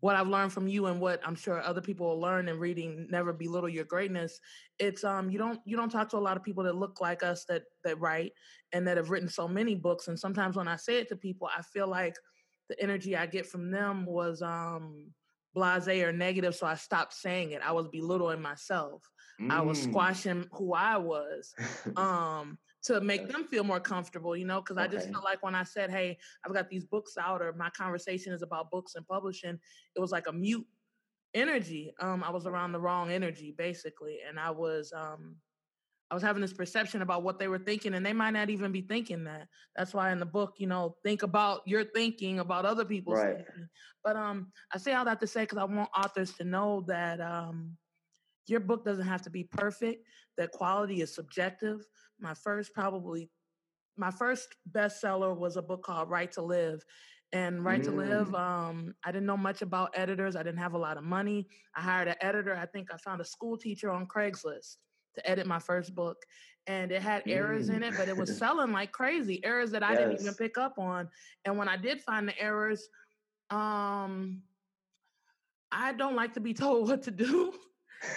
[0.00, 3.06] what I've learned from you and what I'm sure other people will learn in reading
[3.10, 4.38] Never Belittle Your Greatness.
[4.78, 7.22] It's um you don't you don't talk to a lot of people that look like
[7.22, 8.32] us that that write
[8.72, 10.08] and that have written so many books.
[10.08, 12.16] And sometimes when I say it to people, I feel like
[12.68, 15.12] the energy I get from them was um
[15.54, 17.62] blase or negative, so I stopped saying it.
[17.64, 19.02] I was belittling myself.
[19.40, 19.50] Mm.
[19.50, 19.90] I was mm.
[19.90, 21.54] squashing who I was.
[21.96, 24.76] Um to make them feel more comfortable, you know, because.
[24.78, 27.70] I just felt like when I said, Hey, I've got these books out or my
[27.70, 29.58] conversation is about books and publishing,
[29.94, 30.66] it was like a mute
[31.34, 31.92] energy.
[32.00, 34.18] Um, I was around the wrong energy basically.
[34.26, 35.36] And I was um
[36.10, 38.70] I was having this perception about what they were thinking, and they might not even
[38.70, 39.48] be thinking that.
[39.74, 43.36] That's why in the book, you know, think about your thinking about other people's right.
[43.36, 43.68] thinking.
[44.04, 47.20] But um, I say all that to say because I want authors to know that
[47.20, 47.76] um,
[48.46, 50.06] your book doesn't have to be perfect.
[50.38, 51.84] That quality is subjective.
[52.20, 53.30] My first, probably,
[53.96, 56.84] my first bestseller was a book called Right to Live,
[57.32, 57.84] and Right mm.
[57.84, 58.28] to Live.
[58.28, 58.38] Mm.
[58.38, 60.36] Um, I didn't know much about editors.
[60.36, 61.48] I didn't have a lot of money.
[61.74, 62.56] I hired an editor.
[62.56, 64.76] I think I found a school teacher on Craigslist
[65.16, 66.16] to edit my first book
[66.66, 67.76] and it had errors mm.
[67.76, 68.34] in it but it was mm.
[68.38, 69.98] selling like crazy errors that i yes.
[69.98, 71.08] didn't even pick up on
[71.44, 72.88] and when i did find the errors
[73.50, 74.42] um
[75.72, 77.52] i don't like to be told what to do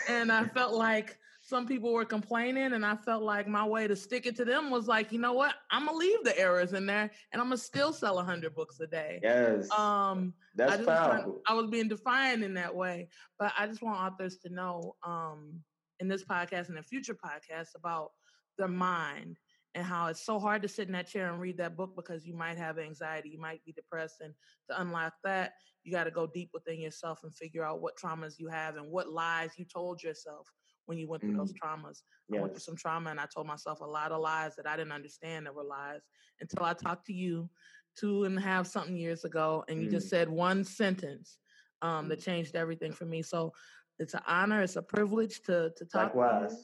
[0.07, 1.17] and i felt like
[1.49, 4.69] some people were complaining and i felt like my way to stick it to them
[4.69, 7.57] was like you know what i'm gonna leave the errors in there and i'm gonna
[7.57, 11.41] still sell 100 books a day yes um that's I, powerful.
[11.47, 13.07] I was being defiant in that way
[13.39, 15.59] but i just want authors to know um
[15.99, 18.11] in this podcast and in future podcasts about
[18.59, 19.37] the mind
[19.75, 22.25] and how it's so hard to sit in that chair and read that book because
[22.25, 24.15] you might have anxiety, you might be depressed.
[24.21, 24.33] And
[24.67, 28.39] to unlock that, you got to go deep within yourself and figure out what traumas
[28.39, 30.47] you have and what lies you told yourself
[30.89, 32.01] when you went through mm those traumas.
[32.29, 32.39] Yes.
[32.39, 34.75] I went through some trauma and I told myself a lot of lies that I
[34.75, 36.01] didn't understand that were lies
[36.41, 37.47] until I talked to you
[37.95, 41.37] two and a half something years ago and you mm just said one sentence
[41.83, 42.25] um, that mm.
[42.25, 43.21] changed everything for me.
[43.21, 43.53] So
[43.99, 44.63] it's an honor.
[44.63, 46.15] It's a privilege to to talk.
[46.15, 46.55] Likewise,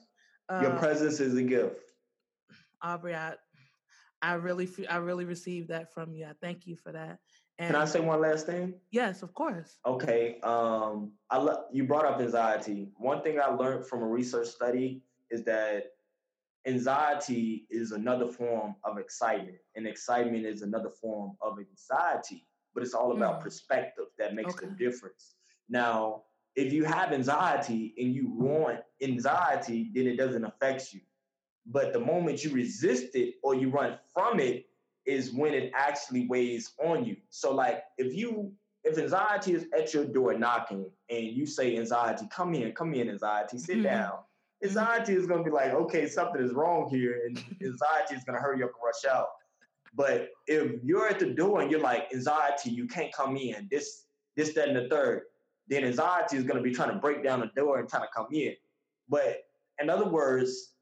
[0.49, 0.61] to you.
[0.63, 1.79] your uh, presence is a gift.
[2.81, 3.33] Aubrey, I,
[4.21, 6.25] I really, I really received that from you.
[6.25, 7.19] I thank you for that.
[7.57, 8.73] And Can I say one last thing?
[8.91, 9.77] Yes, of course.
[9.85, 10.39] Okay.
[10.43, 12.89] Um, I lo- you brought up anxiety.
[12.97, 15.93] One thing I learned from a research study is that
[16.67, 22.45] anxiety is another form of excitement, and excitement is another form of anxiety.
[22.73, 23.43] But it's all about mm.
[23.43, 24.67] perspective that makes okay.
[24.67, 25.35] the difference.
[25.69, 26.23] Now,
[26.55, 31.01] if you have anxiety and you want anxiety, then it doesn't affect you.
[31.65, 34.65] But the moment you resist it or you run from it
[35.05, 37.17] is when it actually weighs on you.
[37.29, 38.51] So like if you
[38.83, 43.09] if anxiety is at your door knocking and you say anxiety, come in, come in,
[43.09, 43.83] anxiety, sit mm-hmm.
[43.83, 44.11] down.
[44.11, 44.67] Mm-hmm.
[44.67, 48.63] Anxiety is gonna be like, okay, something is wrong here, and anxiety is gonna hurry
[48.63, 49.27] up and rush out.
[49.95, 54.03] But if you're at the door and you're like, anxiety, you can't come in, this,
[54.35, 55.23] this, that, and the third,
[55.67, 58.09] then anxiety is going to be trying to break down the door and trying to
[58.13, 58.53] come in.
[59.07, 59.45] But
[59.81, 60.73] in other words,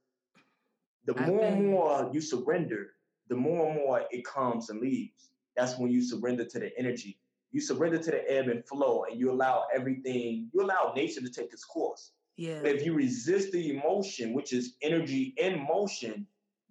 [1.05, 2.91] the more and more you surrender,
[3.29, 5.29] the more and more it comes and leaves.
[5.55, 7.19] That's when you surrender to the energy.
[7.51, 10.49] You surrender to the ebb and flow, and you allow everything.
[10.53, 12.11] You allow nature to take its course.
[12.35, 12.59] Yeah.
[12.61, 16.25] But if you resist the emotion, which is energy in motion,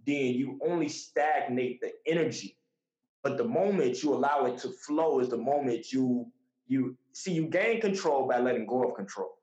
[0.05, 2.57] then you only stagnate the energy.
[3.23, 6.27] But the moment you allow it to flow is the moment you
[6.67, 9.39] you see you gain control by letting go of control.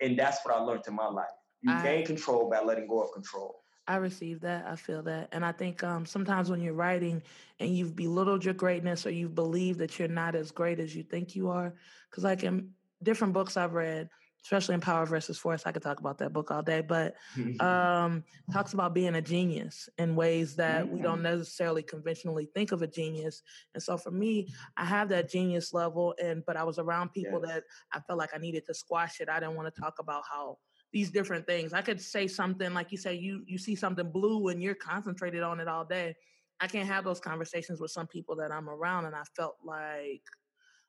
[0.00, 1.26] And that's what I learned in my life.
[1.62, 3.62] You I, gain control by letting go of control.
[3.88, 4.66] I receive that.
[4.66, 5.28] I feel that.
[5.32, 7.22] And I think um, sometimes when you're writing
[7.60, 11.02] and you've belittled your greatness or you've believed that you're not as great as you
[11.02, 11.72] think you are,
[12.10, 12.70] because like in
[13.02, 14.08] different books I've read,
[14.46, 15.64] especially in Power versus Force.
[15.66, 17.14] I could talk about that book all day, but
[17.60, 18.22] um,
[18.52, 22.86] talks about being a genius in ways that we don't necessarily conventionally think of a
[22.86, 23.42] genius.
[23.74, 27.40] And so for me, I have that genius level, and but I was around people
[27.42, 27.54] yes.
[27.54, 29.28] that I felt like I needed to squash it.
[29.28, 30.58] I didn't want to talk about how
[30.96, 31.72] these different things.
[31.72, 35.42] I could say something like you say you you see something blue and you're concentrated
[35.42, 36.14] on it all day.
[36.60, 40.22] I can't have those conversations with some people that I'm around, and I felt like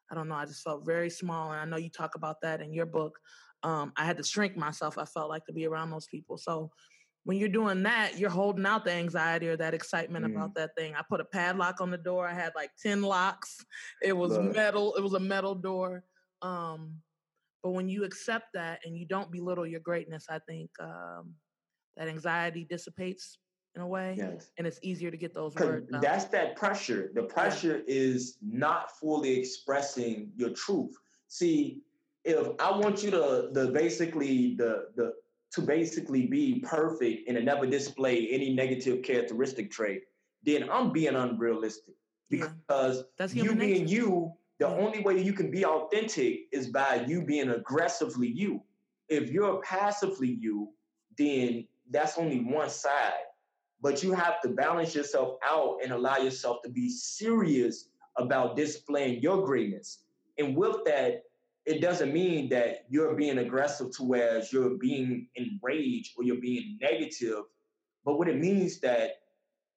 [0.10, 0.36] I don't know.
[0.36, 3.20] I just felt very small, and I know you talk about that in your book
[3.64, 4.98] um, I had to shrink myself.
[4.98, 6.38] I felt like to be around those people.
[6.38, 6.72] So
[7.24, 10.36] when you're doing that, you're holding out the anxiety or that excitement mm.
[10.36, 10.96] about that thing.
[10.96, 12.28] I put a padlock on the door.
[12.28, 13.66] I had like 10 locks.
[14.02, 14.56] It was Love.
[14.56, 14.96] metal.
[14.96, 16.04] It was a metal door.
[16.42, 17.02] Um,
[17.64, 21.34] but when you accept that and you don't belittle your greatness, I think um,
[21.96, 23.40] that anxiety dissipates
[23.76, 24.50] in a way, Yes.
[24.58, 26.02] and it's easier to get those words out.
[26.02, 27.12] that's that pressure.
[27.14, 30.94] The pressure is not fully expressing your truth.
[31.28, 31.82] See,
[32.24, 35.14] if I want you to the basically the the
[35.52, 40.02] to basically be perfect and to never display any negative characteristic trait,
[40.44, 41.96] then I'm being unrealistic.
[42.30, 42.48] Yeah.
[42.68, 43.96] Because That's you being nature.
[43.96, 44.84] you, the mm-hmm.
[44.84, 48.62] only way you can be authentic is by you being aggressively you.
[49.10, 50.70] If you're passively you,
[51.18, 53.14] then that's only one side.
[53.82, 59.22] But you have to balance yourself out and allow yourself to be serious about displaying
[59.22, 60.04] your greatness.
[60.38, 61.24] And with that,
[61.66, 66.78] it doesn't mean that you're being aggressive to whereas you're being enraged or you're being
[66.82, 67.44] negative.
[68.04, 69.12] But what it means that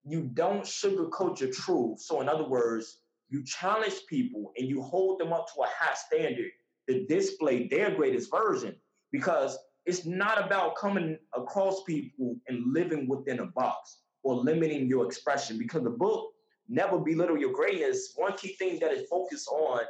[0.05, 2.01] you don't sugarcoat your truth.
[2.01, 3.00] So in other words,
[3.31, 6.51] you challenge people and you hold them up to a high standard
[6.89, 8.75] to display their greatest version
[9.13, 15.07] because it's not about coming across people and living within a box or limiting your
[15.07, 16.31] expression because the book
[16.69, 19.81] never belittle your greatness one key thing that it focuses on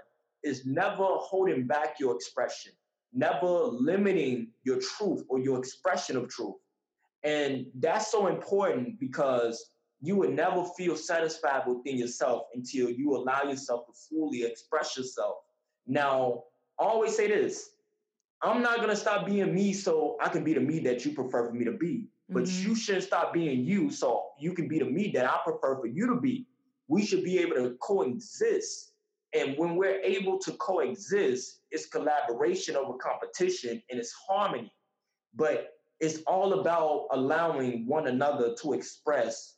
[0.45, 2.73] is never holding back your expression
[3.13, 6.55] never limiting your truth or your expression of truth.
[7.23, 9.71] And that's so important because
[10.01, 15.37] you would never feel satisfied within yourself until you allow yourself to fully express yourself.
[15.87, 16.45] Now,
[16.79, 17.71] I always say this
[18.43, 21.13] I'm not going to stop being me so I can be the me that you
[21.13, 22.09] prefer for me to be.
[22.31, 22.63] But Mhm.
[22.65, 25.87] you shouldn't stop being you so you can be the me that I prefer for
[25.87, 26.47] you to be.
[26.89, 28.95] We should be able to coexist.
[29.35, 34.73] And when we're able to coexist, it's collaboration over competition and it's harmony.
[35.35, 39.57] But it's all about allowing one another to express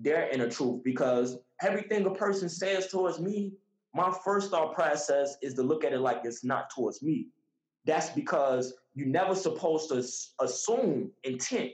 [0.00, 3.52] their inner truth because everything a person says towards me,
[3.94, 7.28] my first thought process is to look at it like it's not towards me.
[7.84, 11.72] That's because you're never supposed to assume intent.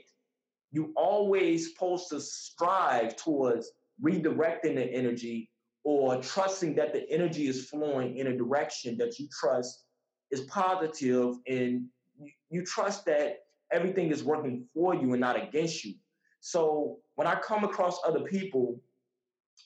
[0.71, 3.71] You always supposed to strive towards
[4.03, 5.49] redirecting the energy
[5.83, 9.85] or trusting that the energy is flowing in a direction that you trust
[10.31, 11.85] is positive and
[12.19, 13.39] you, you trust that
[13.71, 15.95] everything is working for you and not against you.
[16.39, 18.79] So when I come across other people,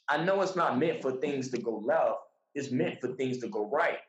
[0.10, 2.18] I know it's not meant for things to go left,
[2.56, 4.00] it's meant for things to go right.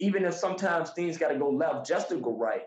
[0.00, 2.62] Even if sometimes things got to go left just to go right.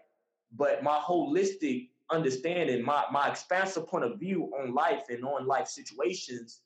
[0.56, 5.68] But my holistic understanding, my, my expansive point of view on life and on life
[5.68, 6.62] situations,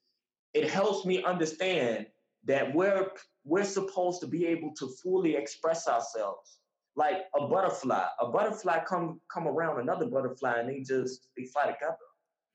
[0.53, 2.05] it helps me understand
[2.45, 3.09] that we're
[3.43, 6.59] we're supposed to be able to fully express ourselves
[6.95, 8.05] like a butterfly.
[8.19, 11.95] A butterfly come come around another butterfly and they just they fly together.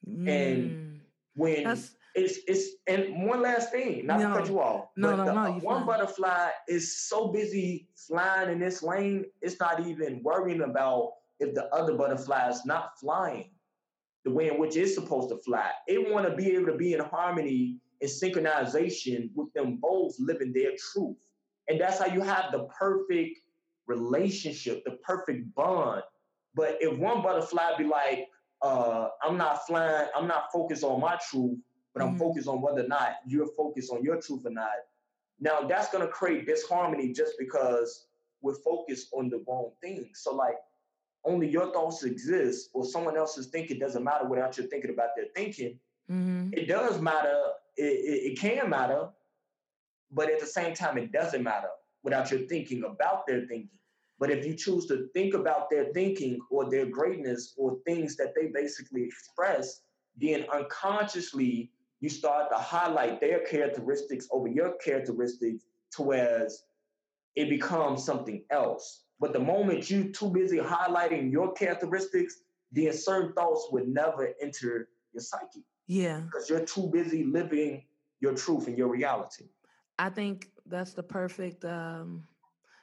[0.08, 1.00] Mm.
[1.34, 4.86] When That's it's it's and one last thing, not to cut you off.
[4.96, 5.86] No, no, the, no, uh, one fine.
[5.86, 11.66] butterfly is so busy flying in this lane, it's not even worrying about if the
[11.74, 13.50] other butterfly is not flying
[14.24, 15.70] the way in which it's supposed to fly.
[15.86, 20.52] It want to be able to be in harmony and synchronization with them both living
[20.52, 21.16] their truth.
[21.68, 23.38] And that's how you have the perfect
[23.86, 26.02] relationship, the perfect bond.
[26.54, 28.26] But if one butterfly be like,
[28.66, 31.58] uh, I'm not flying, I'm not focused on my truth,
[31.94, 32.18] but I'm Mhm.
[32.18, 34.78] focused on whether or not you're focused on your truth or not.
[35.38, 38.08] Now that's gonna create disharmony just because
[38.42, 40.10] we're focused on the wrong thing.
[40.14, 40.58] So like
[41.24, 45.26] only your thoughts exist or someone else's thinking doesn't matter without you thinking about their
[45.34, 45.78] thinking.
[46.08, 47.38] hmm It does matter,
[47.76, 49.10] it, it, it can matter,
[50.10, 51.70] but at the same time, it doesn't matter
[52.02, 53.80] without your thinking about their thinking.
[54.18, 58.34] But if you choose to think about their thinking or their greatness or things that
[58.34, 59.82] they basically express,
[60.16, 66.64] then unconsciously you start to highlight their characteristics over your characteristics to whereas
[67.34, 69.04] it becomes something else.
[69.20, 72.40] But the moment you're too busy highlighting your characteristics,
[72.72, 76.20] then certain thoughts would never enter your psyche Yeah.
[76.20, 77.84] because you're too busy living
[78.20, 79.44] your truth and your reality.
[79.98, 82.26] I think that's the perfect um,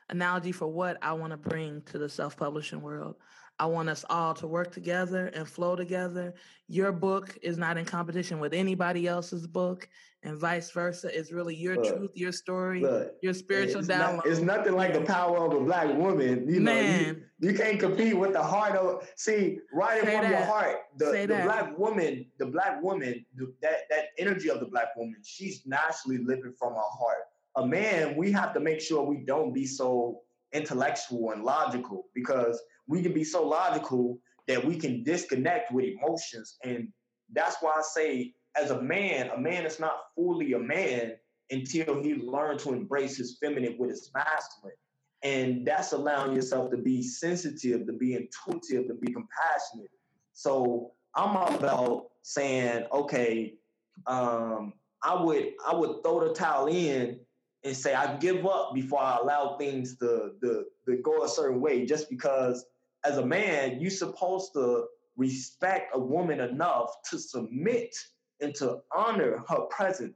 [0.09, 3.15] analogy for what I want to bring to the self publishing world.
[3.59, 6.33] I want us all to work together and flow together.
[6.67, 9.87] Your book is not in competition with anybody else's book,
[10.23, 11.17] and vice versa.
[11.17, 14.17] It's really your Look, truth, your story, Look, your spiritual it's, download.
[14.17, 16.47] not- it's nothing like the power of a black woman.
[16.47, 19.07] You know, you, you can't compete with the heart of.
[19.15, 23.89] See, right Say from your heart, the, the black woman, the black woman, the, that
[23.89, 27.25] that energy of the black woman, she's naturally living from her heart.
[27.55, 30.21] A man, we have to make sure we don't be so
[30.53, 36.57] intellectual and logical because we can be so logical that we can disconnect with emotions,
[36.63, 36.89] and
[37.31, 41.13] that's why I say, as a man, a man is not fully a man
[41.49, 44.75] until he learned to embrace his feminine with his masculine.
[45.23, 49.89] And that's allowing yourself to be sensitive, to be intuitive, to be compassionate.
[50.33, 53.55] So I'm about saying, okay,
[54.07, 57.19] um, I would I would throw the towel in
[57.63, 61.61] and say I give up before I allow things to, to, to go a certain
[61.61, 62.65] way just because
[63.05, 64.85] as a man, you're supposed to
[65.17, 67.95] respect a woman enough to submit
[68.41, 70.15] and to honor her presence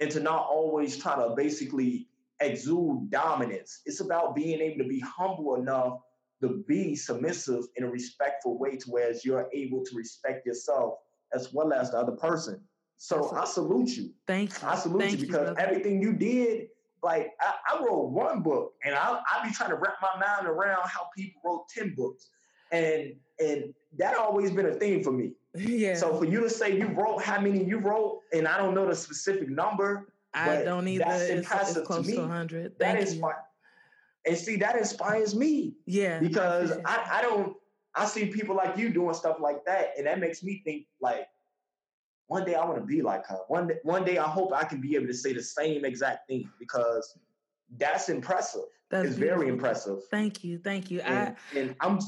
[0.00, 2.08] and to not always try to basically
[2.40, 3.80] exude dominance.
[3.86, 6.00] It's about being able to be humble enough
[6.42, 10.98] to be submissive in a respectful way to where you're able to respect yourself
[11.32, 12.60] as well as the other person.
[12.98, 14.10] So I salute you.
[14.26, 14.68] Thank you.
[14.68, 15.60] I salute Thank you because brother.
[15.60, 16.68] everything you did,
[17.02, 20.46] like I, I wrote one book and I I be trying to wrap my mind
[20.46, 22.30] around how people wrote 10 books.
[22.72, 25.32] And and that always been a thing for me.
[25.54, 25.94] yeah.
[25.94, 28.86] So for you to say you wrote how many you wrote, and I don't know
[28.88, 31.04] the specific number, I don't either.
[31.04, 32.18] that's It's, it's impressive to close to, me.
[32.18, 32.64] 100.
[32.64, 33.12] that Thank you.
[33.12, 33.36] inspires.
[34.26, 36.18] And see, that inspires me Yeah.
[36.18, 37.56] because I, I don't
[37.94, 41.28] I see people like you doing stuff like that, and that makes me think like
[42.28, 43.38] one day I want to be like her.
[43.48, 46.28] One day, one day I hope I can be able to say the same exact
[46.28, 47.18] thing because
[47.78, 48.62] that's impressive.
[48.90, 49.98] That's it's very impressive.
[50.10, 50.58] Thank you.
[50.58, 51.00] Thank you.
[51.00, 51.98] I, And, and I'm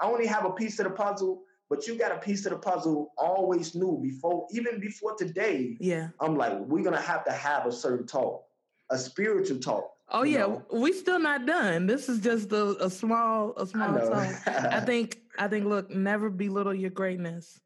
[0.00, 2.58] I only have a piece of the puzzle, but you got a piece of the
[2.58, 5.76] puzzle always knew before, even before today.
[5.80, 6.08] yeah.
[6.20, 8.44] I'm like, we're gonna have to have a certain talk,
[8.90, 9.90] a spiritual talk.
[10.10, 10.64] Oh yeah, know?
[10.72, 11.86] we still not done.
[11.86, 14.08] This is just a, a small a I small know.
[14.08, 14.48] talk.
[14.48, 17.60] I think I think look, never belittle your greatness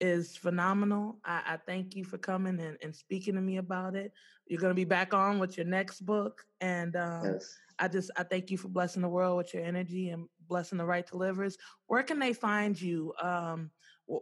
[0.00, 1.18] is phenomenal.
[1.24, 4.12] I, I thank you for coming and, and speaking to me about it.
[4.46, 6.44] You're gonna be back on with your next book.
[6.60, 7.56] And um, yes.
[7.78, 10.86] I just I thank you for blessing the world with your energy and blessing the
[10.86, 11.58] right to livers.
[11.86, 13.12] Where can they find you?
[13.20, 13.70] Um,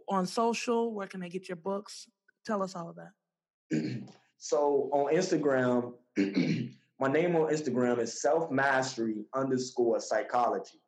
[0.09, 2.07] on social, where can they get your books?
[2.45, 4.03] Tell us all of that.
[4.37, 5.93] so on Instagram,
[6.99, 10.81] my name on Instagram is self mastery underscore psychology.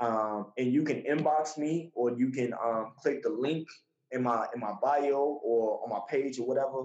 [0.00, 3.68] Um, and you can inbox me or you can um, click the link
[4.12, 6.84] in my in my bio or on my page or whatever.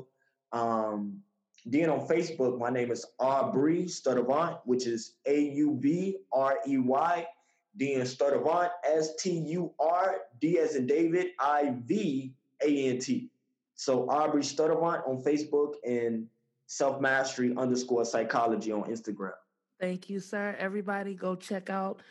[0.52, 1.22] Um,
[1.66, 6.78] then on Facebook, my name is Aubrey Sturdivant, which is A U B R E
[6.78, 7.28] Y.
[7.76, 13.30] Then Sturdivant, S T U R D as in David, I V A N T.
[13.76, 16.28] So Aubrey Sturdivant on Facebook and
[16.68, 19.34] Self Mastery underscore Psychology on Instagram.
[19.80, 20.56] Thank you, sir.
[20.60, 22.02] Everybody go check out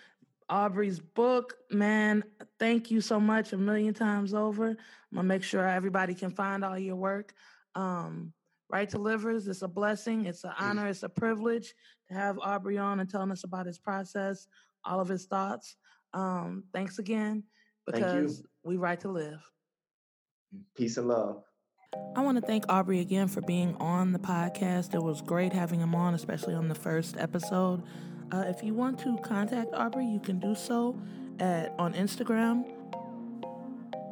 [0.49, 1.55] Aubrey's book.
[1.71, 2.25] Man,
[2.59, 4.71] thank you so much a million times over.
[4.71, 4.77] I'm
[5.15, 7.33] gonna make sure everybody can find all your work.
[7.75, 8.33] Um,
[8.71, 11.75] right to Livers, it's a blessing, it's an honor, it's a privilege
[12.09, 14.47] to have Aubrey on and telling us about his process,
[14.85, 15.77] all of his thoughts.
[16.15, 17.45] Um, thanks again
[17.91, 18.13] Thank you.
[18.13, 19.41] because we right to live.
[20.75, 21.43] Peace and love.
[22.17, 24.95] I want to thank Aubrey again for being on the podcast.
[24.95, 27.83] It was great having him on, especially on the first episode.
[28.31, 30.99] Uh, if you want to contact Aubrey, you can do so
[31.41, 32.65] at on Instagram.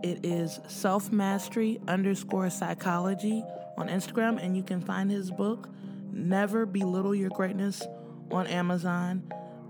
[0.03, 3.45] It is self mastery underscore psychology
[3.77, 5.69] on Instagram, and you can find his book,
[6.13, 7.83] Never Belittle Your Greatness,
[8.31, 9.23] on Amazon.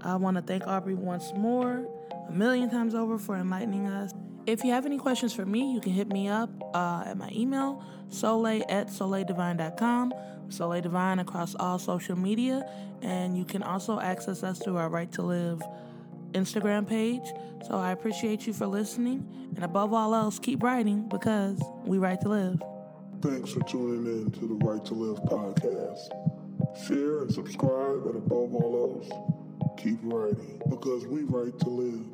[0.03, 1.89] I want to thank Aubrey once more,
[2.29, 4.13] a million times over, for enlightening us.
[4.47, 7.31] If you have any questions for me, you can hit me up uh, at my
[7.33, 10.15] email, soleil at soleildivine.com,
[10.49, 12.69] Soleil Divine across all social media,
[13.03, 15.63] and you can also access us through our Right to Live
[16.33, 17.23] Instagram page.
[17.67, 22.21] So I appreciate you for listening, and above all else, keep writing because we write
[22.23, 22.63] to live.
[23.23, 26.11] Thanks for tuning in to the Right to Live podcast.
[26.87, 29.11] Share and subscribe, and above all else,
[29.79, 32.05] keep writing because we write to live.